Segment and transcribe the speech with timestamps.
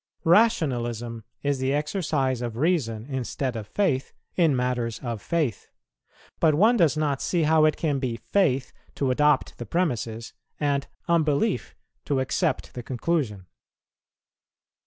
[0.25, 5.69] Rationalism is the exercise of reason instead of faith in matters of faith;
[6.39, 10.87] but one does not see how it can be faith to adopt the premisses, and
[11.07, 11.75] unbelief
[12.05, 13.45] to accept the conclusion.